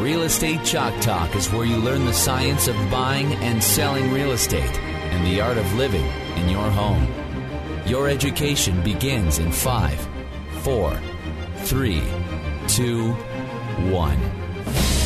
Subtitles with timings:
[0.00, 4.30] Real Estate Chalk Talk is where you learn the science of buying and selling real
[4.30, 6.06] estate and the art of living
[6.36, 7.04] in your home.
[7.84, 9.98] Your education begins in five,
[10.60, 10.96] four,
[11.64, 12.04] three,
[12.68, 13.10] two,
[13.90, 14.20] one.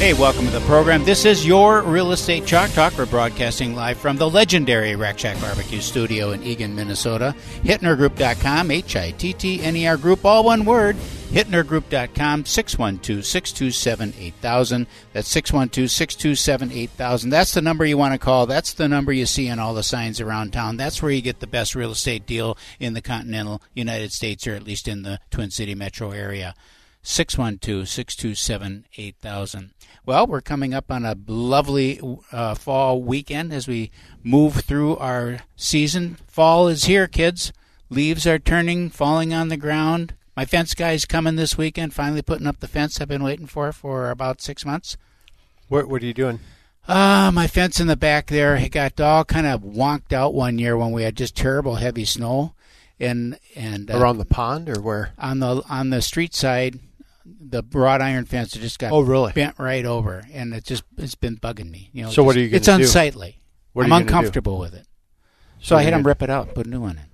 [0.02, 1.04] Hey, welcome to the program.
[1.04, 2.98] This is your Real Estate Chalk Talk.
[2.98, 7.36] We're broadcasting live from the legendary Rack Shack Barbecue Studio in Eagan, Minnesota.
[7.62, 10.96] HittnerGroup.com, H I T T N E R Group, all one word.
[11.30, 14.86] HittnerGroup.com, 612 627 8000.
[15.12, 17.30] That's 612 627 8000.
[17.30, 18.46] That's the number you want to call.
[18.46, 20.78] That's the number you see on all the signs around town.
[20.78, 24.56] That's where you get the best real estate deal in the continental United States, or
[24.56, 26.56] at least in the Twin City metro area.
[27.02, 29.70] 612 627 8000.
[30.06, 32.00] Well, we're coming up on a lovely
[32.30, 33.90] uh, fall weekend as we
[34.22, 36.16] move through our season.
[36.26, 37.52] Fall is here, kids.
[37.90, 40.14] Leaves are turning, falling on the ground.
[40.36, 43.70] My fence guy's coming this weekend, finally putting up the fence I've been waiting for
[43.72, 44.96] for about six months.
[45.68, 46.40] What, what are you doing?
[46.88, 50.34] Ah, uh, my fence in the back there it got all kind of wonked out
[50.34, 52.54] one year when we had just terrible heavy snow,
[52.98, 56.80] and and uh, around the pond or where on the on the street side,
[57.24, 61.14] the wrought iron fence just got oh really bent right over, and it just it's
[61.14, 61.90] been bugging me.
[61.92, 62.48] You know, so just, what are you?
[62.48, 62.72] Gonna it's do?
[62.74, 63.40] unsightly.
[63.72, 64.86] What I'm uncomfortable with it,
[65.58, 67.04] so, So I had you're him gonna- rip it out, put a new one in.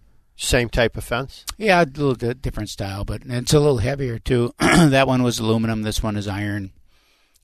[0.40, 1.44] Same type of fence.
[1.56, 4.54] Yeah, a little di- different style, but it's a little heavier too.
[4.58, 5.82] that one was aluminum.
[5.82, 6.70] This one is iron,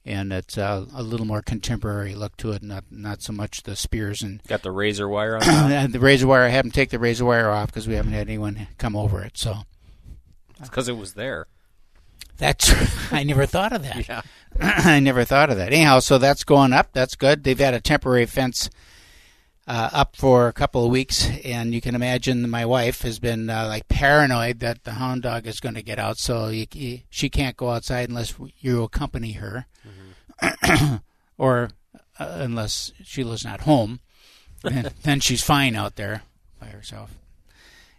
[0.05, 2.63] and it's uh, a little more contemporary look to it.
[2.63, 5.43] Not not so much the spears and Got the razor wire on
[5.91, 6.45] the razor wire.
[6.45, 9.23] I had them take the razor wire off because we haven't had anyone come over
[9.23, 9.37] it.
[9.39, 9.55] So
[10.61, 11.47] it's because it was there.
[12.39, 12.73] That's
[13.13, 14.09] I never thought of that.
[14.09, 14.23] Yeah.
[14.61, 15.73] I never thought of that.
[15.73, 16.93] Anyhow, so that's going up.
[16.93, 17.45] That's good.
[17.45, 18.71] They've had a temporary fence
[19.67, 23.49] uh, up for a couple of weeks, and you can imagine my wife has been
[23.49, 27.01] uh, like paranoid that the hound dog is going to get out, so you, you,
[27.09, 29.67] she can't go outside unless you accompany her,
[31.39, 31.71] or
[32.19, 34.01] uh, unless Sheila's not home.
[34.63, 36.23] and then she's fine out there
[36.61, 37.15] by herself.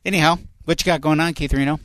[0.05, 1.79] Anyhow, what you got going on, Keith Reno?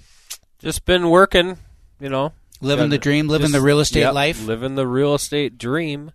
[0.59, 1.56] Just been working,
[1.99, 2.33] you know.
[2.60, 4.44] Living Got- the dream, living the real estate yep, life.
[4.44, 6.12] Living the real estate dream.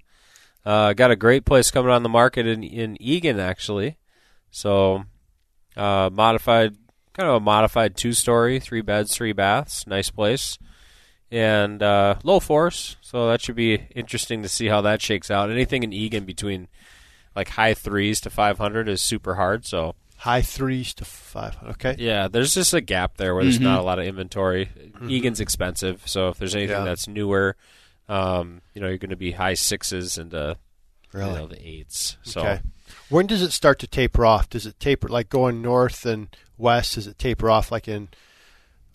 [0.66, 3.98] Uh, got a great place coming on the market in in Eagan actually.
[4.52, 5.04] So,
[5.76, 6.76] uh, modified,
[7.14, 10.58] kind of a modified two story, three beds, three baths, nice place,
[11.30, 12.96] and uh, low force.
[13.02, 15.52] So that should be interesting to see how that shakes out.
[15.52, 16.68] Anything in Eagan between
[17.36, 19.66] like high threes to five hundred is super hard.
[19.66, 21.56] So High threes to five.
[21.72, 21.96] Okay.
[22.00, 23.64] yeah, there's just a gap there where there's Mhm.
[23.64, 24.70] not a lot of inventory.
[25.08, 26.84] Eagan's expensive, so if there's anything Yeah.
[26.86, 27.56] that's newer,
[28.10, 30.56] um, you know, you're going to be high sixes and uh,
[31.14, 31.30] Really?
[31.32, 32.18] you know, the eights.
[32.24, 32.62] So Okay.
[33.10, 34.50] When does it start to taper off?
[34.50, 36.28] Does it taper like going north and
[36.58, 36.96] west?
[36.96, 38.08] Does it taper off like in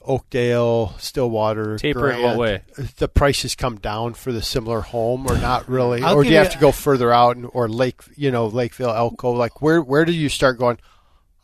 [0.02, 1.76] Oakdale, Stillwater?
[1.76, 2.62] Taper in what way?
[2.96, 6.02] The prices come down for the similar home, or not really?
[6.02, 8.90] I'll or do you have to go further out, and, or Lake, you know, Lakeville,
[8.90, 9.32] Elko?
[9.32, 10.78] Like where where do you start going?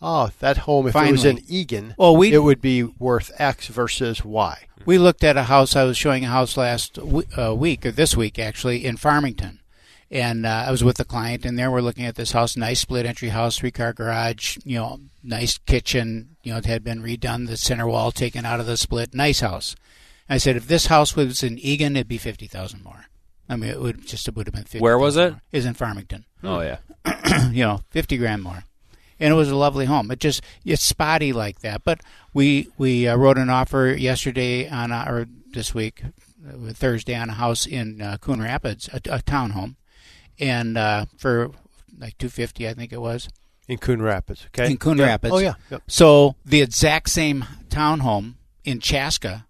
[0.02, 3.68] Oh, that home, if it was in Eagan, Well, we it would be worth X
[3.68, 4.66] versus Y.
[4.84, 5.74] We looked at a house.
[5.74, 9.60] I was showing a house last w- uh, week, or this week actually, in Farmington.
[10.10, 12.80] And uh, I was with the client, and there we're looking at this house, nice
[12.80, 16.36] split entry house, three car garage, you know, nice kitchen.
[16.44, 19.40] You know, it had been redone, the center wall taken out of the split, nice
[19.40, 19.74] house.
[20.28, 23.06] I said, if this house was in Eagan, it'd be fifty thousand more.
[23.48, 24.78] I mean, it would just it would have been fifty.
[24.80, 25.30] Where was it?
[25.32, 25.40] More.
[25.52, 26.24] Is in Farmington.
[26.44, 26.78] oh yeah,
[27.50, 28.62] you know, 50 grand more.
[29.18, 30.10] And it was a lovely home.
[30.10, 31.84] It just it's spotty like that.
[31.84, 32.00] But
[32.34, 36.02] we we uh, wrote an offer yesterday on a, or this week,
[36.46, 39.76] uh, Thursday on a house in uh, Coon Rapids, a, a townhome,
[40.38, 41.50] and uh, for
[41.98, 43.28] like 250, I think it was.
[43.68, 44.70] In Coon Rapids, okay.
[44.70, 45.06] In Coon Yeah.
[45.06, 45.34] Rapids.
[45.34, 45.54] Oh yeah.
[45.70, 45.82] Yep.
[45.88, 48.34] So the exact same townhome
[48.64, 49.46] in Chaska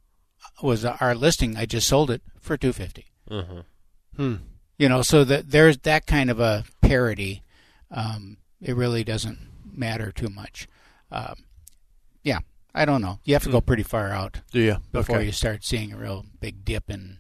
[0.62, 1.56] was our listing.
[1.56, 3.06] I just sold it for 250.
[3.28, 3.60] hmm
[4.16, 4.34] Hmm.
[4.78, 7.42] You know, so that there's that kind of a parity.
[7.90, 9.38] Um, it really doesn't
[9.76, 10.68] matter too much.
[11.10, 11.36] Um,
[12.22, 12.40] yeah,
[12.74, 13.20] I don't know.
[13.24, 14.76] You have to go pretty far out Do you?
[14.92, 15.26] before okay.
[15.26, 17.18] you start seeing a real big dip in.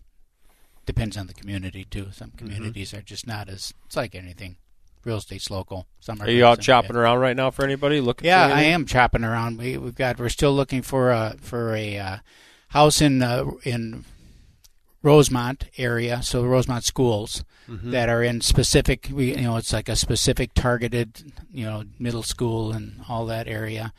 [0.84, 2.08] Depends on the community too.
[2.12, 3.72] Some communities are just not as.
[3.86, 4.56] It's like anything.
[5.04, 5.86] Real estate's local.
[6.00, 6.26] Some are.
[6.26, 7.00] Are you out chopping bad.
[7.00, 8.26] around right now for anybody looking?
[8.26, 9.58] Yeah, I am chopping around.
[9.58, 10.18] We we've got.
[10.18, 12.16] We're still looking for a for a uh,
[12.68, 14.04] house in uh, in
[15.06, 16.20] Rosemount area.
[16.22, 19.08] So the Rosemount schools that are in specific.
[19.10, 23.92] You know it's like a specific targeted you know middle school and all that area.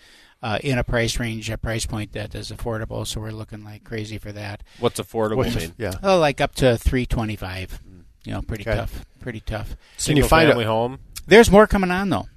[0.43, 3.83] Uh, in a price range, a price point that is affordable, so we're looking like
[3.83, 4.61] crazy for that.
[4.79, 5.73] What's affordable What's mean?
[5.79, 5.93] yeah.
[6.03, 7.79] Oh, like up to three twenty five.
[8.23, 8.77] You know, pretty Okay.
[8.77, 9.03] tough.
[9.19, 9.69] Pretty tough.
[9.69, 10.99] Can you Single find a- home?
[11.25, 12.27] There's more coming on though.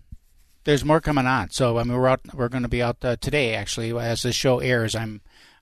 [0.64, 1.50] There's more coming on.
[1.50, 2.20] So I mean, we're out.
[2.32, 4.94] We're going to be out uh, today actually as the show airs.
[4.94, 5.20] I'm,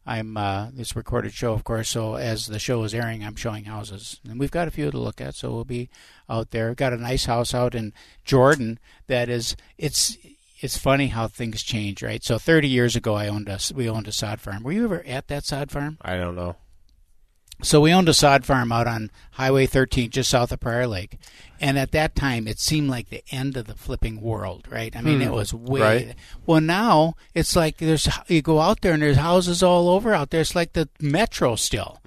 [0.08, 0.36] I'm.
[0.36, 1.88] Uh, a recorded show, of course.
[1.90, 4.98] So as the show is airing, I'm showing houses, and we've got a few to
[4.98, 5.34] look at.
[5.34, 5.90] So we'll be
[6.28, 6.74] out there.
[6.74, 7.92] Got a nice house out in
[8.24, 9.56] Jordan that is.
[9.76, 10.16] It's.
[10.60, 12.20] It's funny how things change, right?
[12.24, 13.60] So 30 years ago, I owned a.
[13.72, 14.64] We owned a sod farm.
[14.64, 15.98] Were you ever at that sod farm?
[16.02, 16.56] I don't know.
[17.60, 21.18] So we owned a sod farm out on Highway 13, just south of Prior Lake,
[21.60, 24.94] and at that time it seemed like the end of the flipping world, right?
[24.94, 25.80] I mean, it was way.
[25.80, 26.14] Right.
[26.46, 30.30] Well, now it's like there's you go out there and there's houses all over out
[30.30, 30.40] there.
[30.40, 32.00] It's like the metro still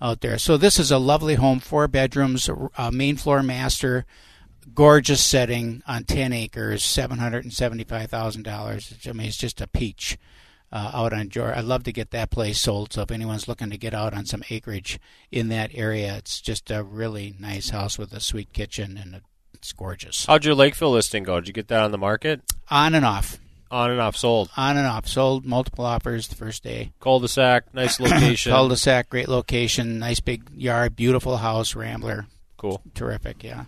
[0.00, 0.38] out there.
[0.38, 4.06] So this is a lovely home, four bedrooms, uh, main floor master,
[4.72, 8.94] gorgeous setting on 10 acres, seven hundred and seventy-five thousand dollars.
[9.08, 10.16] I mean, it's just a peach
[10.72, 11.54] uh, out on George.
[11.54, 12.92] I'd love to get that place sold.
[12.92, 14.98] So if anyone's looking to get out on some acreage
[15.30, 19.20] in that area, it's just a really nice house with a sweet kitchen and
[19.52, 20.24] it's gorgeous.
[20.26, 21.38] How'd your Lakeville listing go?
[21.40, 22.40] Did you get that on the market?
[22.70, 23.38] On and off,
[23.70, 24.50] On and off sold.
[24.56, 25.06] on and off.
[25.06, 26.92] Sold multiple offers the first day.
[27.00, 28.50] Cul-de-sac, nice location.
[28.52, 32.26] Cul-de-sac, great location, nice big yard, beautiful house, Rambler,
[32.56, 32.80] cool.
[32.94, 33.44] terrific.
[33.44, 33.66] Yeah,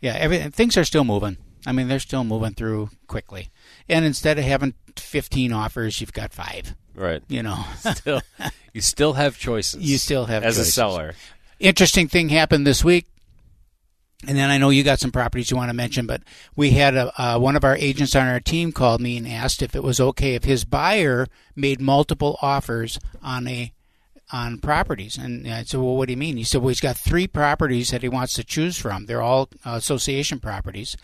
[0.00, 0.14] yeah.
[0.14, 1.36] Everything things are still moving.
[1.66, 3.50] I mean, they're still moving through quickly.
[3.88, 4.74] And instead of having
[5.08, 6.74] 15 offers, you've got five.
[6.94, 7.22] Right.
[7.28, 8.20] You know, Still,
[8.72, 9.82] you still have choices.
[9.82, 10.68] You still have as choices.
[10.68, 11.14] a seller.
[11.58, 13.06] interesting thing happened this week.
[14.26, 16.22] And then I know you got some properties you want to mention, but
[16.56, 19.62] we had a, uh, one of our agents on our team called me and asked
[19.62, 23.72] if it was okay if his buyer made multiple offers on a
[24.32, 25.16] on properties.
[25.16, 27.90] And I said, "Well, what do you mean?" He said, "Well, he's got three properties
[27.92, 29.06] that he wants to choose from.
[29.06, 30.96] They're all uh, association properties."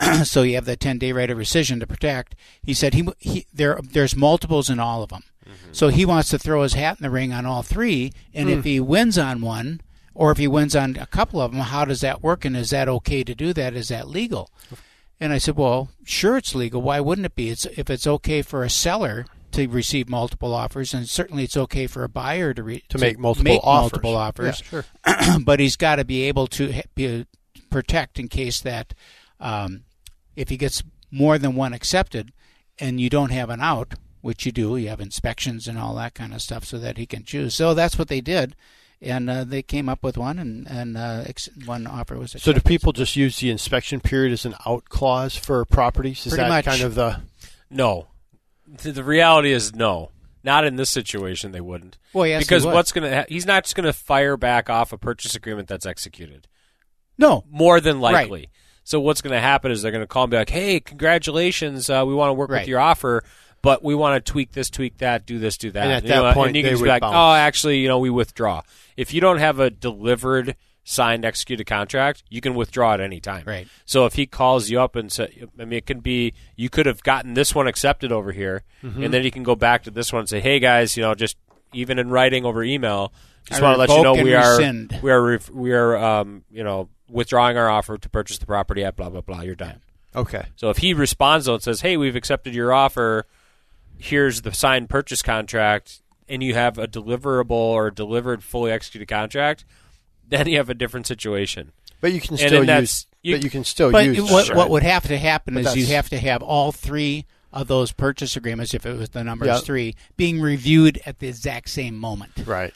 [0.24, 2.34] so you have the 10 day right of rescission to protect.
[2.62, 5.22] He said he, he there there's multiples in all of them.
[5.72, 8.64] So he wants to throw his hat in the ring on all three, and if
[8.64, 9.80] he wins on one,
[10.14, 12.44] or if he wins on a couple of them, how does that work?
[12.44, 13.74] And is that okay to do that?
[13.74, 14.48] Is that legal?
[15.18, 16.82] And I said, well, sure, it's legal.
[16.82, 17.50] Why wouldn't it be?
[17.50, 21.86] It's if it's okay for a seller to receive multiple offers, and certainly it's okay
[21.88, 23.92] for a buyer to re- To make multiple offers.
[23.92, 24.62] multiple offers.
[24.72, 24.82] Yeah,
[25.14, 25.40] sure.
[25.44, 27.26] but he's got to be able to be,
[27.70, 28.94] protect in case that
[29.40, 29.82] um,
[30.36, 32.32] if he gets more than one accepted
[32.78, 36.14] and you don't have an out, which you do, you have inspections and all that
[36.14, 37.54] kind of stuff, so that he can choose.
[37.54, 38.54] So that's what they did,
[39.02, 42.44] and uh, they came up with one, and and uh, ex- one offer was Accepted.
[42.44, 46.26] So do people just use the inspection period as an out clause for properties?
[46.26, 46.64] Is Pretty that much.
[46.66, 47.20] kind of the
[47.70, 48.08] No.
[48.66, 50.10] The the reality is no.
[50.42, 51.98] Not in this situation, they wouldn't.
[52.14, 52.72] Well, yes, because would.
[52.72, 55.68] what's going to ha- he's not just going to fire back off a purchase agreement
[55.68, 56.46] that's executed.
[57.18, 57.44] no?
[57.50, 58.48] More than Right.
[58.90, 61.88] So what's going to happen is they're going to call and be like, "Hey, congratulations!
[61.88, 62.62] Uh, we want to work Right.
[62.62, 63.22] with your offer,
[63.62, 66.08] but we want to tweak this, tweak that, do this, do that." And at You
[66.08, 67.14] that know, point, and you can just be like, bounce.
[67.14, 68.62] "Oh, actually, you know, we withdraw."
[68.96, 73.44] If you don't have a delivered, signed, executed contract, you can withdraw at any time.
[73.46, 73.68] Right.
[73.84, 76.86] So if he calls you up and say, I mean, it can be you could
[76.86, 79.04] have gotten this one accepted over here, Mm-hmm.
[79.04, 81.14] and then you can go back to this one and say, "Hey guys, you know,
[81.14, 81.36] just
[81.72, 83.12] even in writing over email,
[83.46, 84.58] just I want to let you know we are
[85.00, 88.96] we are we are um, you know withdrawing our offer to purchase the property at
[88.96, 89.40] blah blah blah.
[89.42, 89.80] You're done.
[90.14, 90.46] okay?
[90.56, 93.26] So if he responds though and says, "Hey, we've accepted your offer.
[93.98, 99.64] Here's the signed purchase contract," and you have a deliverable or delivered fully executed contract,
[100.28, 101.72] then you have a different situation.
[102.00, 103.06] But you can And still use.
[103.22, 104.30] you- but you can still But use.
[104.30, 104.56] what, that.
[104.56, 107.92] what would have to happen But is you have to have all three of those
[107.92, 109.56] purchase agreements, if it was the number Yeah.
[109.56, 112.32] is three, being reviewed at the exact same moment.
[112.46, 112.72] Right.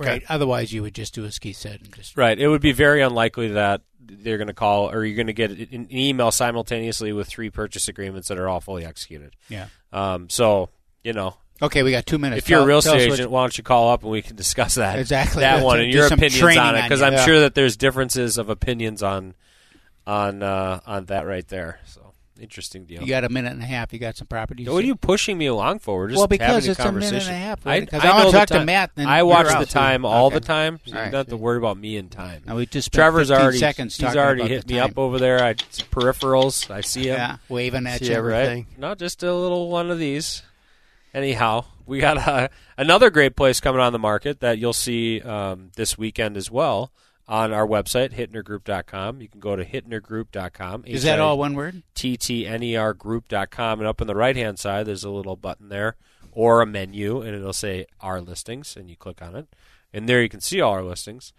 [0.00, 0.22] Right.
[0.28, 2.38] Otherwise, you would just do as Keith said and just Right.
[2.38, 5.50] It would be very unlikely that they're going to call or you're going to get
[5.50, 9.36] an email simultaneously with three purchase agreements that are all fully executed.
[9.48, 9.66] yeah.
[9.92, 10.70] Um, so
[11.04, 12.38] you know, Okay, we got two minutes.
[12.44, 14.34] if you're a real estate what- agent, why don't you call up and we can
[14.36, 15.40] discuss that Exactly.
[15.40, 17.02] that one and your opinions on it because.
[17.02, 17.24] I'm Yeah.
[17.24, 19.34] sure that there's differences of opinions on
[20.06, 21.80] on uh, on that right there.
[21.86, 22.07] So
[22.40, 23.02] interesting deal.
[23.02, 23.92] You got a minute and a half.
[23.92, 24.68] You got some properties.
[24.68, 25.98] what are you pushing me along for?
[25.98, 27.34] We're just Well, because having a it's a minute and a conversation.
[27.34, 27.90] half, I, right?
[27.90, 28.64] 'Cause I I wanna talk to.
[28.64, 29.64] Matt, then I watch the too.
[29.66, 30.34] time all Okay.
[30.34, 30.80] the time.
[30.86, 32.42] So All you don't have to worry about me and time.
[32.46, 35.42] Now we just spent Trevor's already seconds he's already about hit me up over there.
[35.42, 36.70] I peripherals.
[36.70, 37.16] I see him.
[37.16, 38.14] Yeah, waving at See you.
[38.14, 38.66] everything.
[38.70, 38.78] Right?
[38.78, 40.42] No, just a little one of these.
[41.14, 45.70] Anyhow, we got uh, another great place coming on the market that you'll see um,
[45.76, 46.92] this weekend as well
[47.28, 49.20] on our website, hittnergroup.com.
[49.20, 50.84] You can go to hittnergroup.com.
[50.86, 51.82] Is that all one word?
[51.94, 53.80] TTNER group.com.
[53.80, 55.96] And up on the right hand side, there's a little button there
[56.32, 59.48] or a menu, and it'll say Our Listings, and you click on it.
[59.92, 61.32] And there you can see all our listings.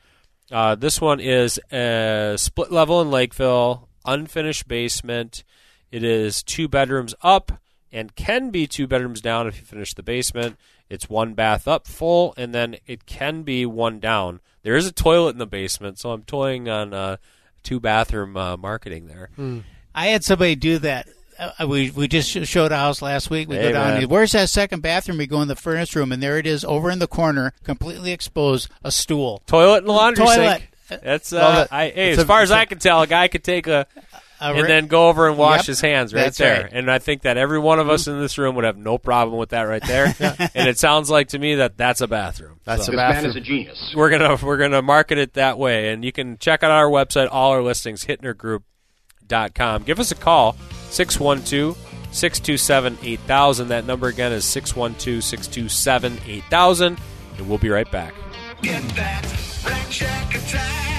[0.52, 5.44] Uh, this one is a split level in Lakeville, unfinished basement.
[5.92, 10.04] It is two bedrooms up and can be two bedrooms down if you finish the
[10.04, 10.58] basement.
[10.90, 14.40] It's one bath up full, and then it can be one down.
[14.64, 17.18] There is a toilet in the basement, so I'm toying on uh,
[17.64, 19.30] two bathroom uh, marketing there.
[19.94, 21.08] I had somebody do that.
[21.38, 23.48] Uh, we we just showed a house last week.
[23.48, 23.88] We Hey, go down.
[23.94, 24.02] man.
[24.04, 25.18] and, Where's that second bathroom?
[25.20, 28.12] We go in the furnace room, and there it is, over in the corner, completely
[28.12, 29.42] exposed, a stool.
[29.48, 30.62] Toilet and laundry Toilet.
[30.90, 31.02] sink.
[31.04, 33.28] That's uh, I, hey, as a- far as it's a- I can tell, a guy
[33.30, 36.14] could take a A Uh, and re- then go over and wash Yep, his hands
[36.14, 36.64] right that's there.
[36.64, 36.72] right.
[36.74, 39.38] And I think that every one of us in this room would have no problem
[39.38, 40.16] with that right there.
[40.56, 42.60] and it sounds like to me that that's a bathroom.
[42.64, 43.24] That's So a bathroom.
[43.24, 43.94] man is a genius.
[43.96, 47.28] we're gonna we're gonna market it that way, and you can check out our website,
[47.32, 49.84] all our listings, hittnergroup.com.
[49.84, 50.56] Give us a call,
[50.90, 53.68] 612-627-8000.
[53.68, 56.98] That number again is 612-627-8000,
[57.38, 58.14] and we'll be right back.
[58.62, 59.26] Get that
[59.66, 60.99] Rack Shack attack,